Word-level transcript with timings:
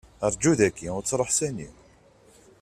Rju 0.33 0.51
dayi, 0.59 0.89
ur 0.97 1.01
ttruḥ 1.03 1.29
sani. 1.37 1.69